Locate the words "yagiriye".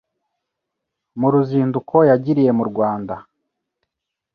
2.09-2.51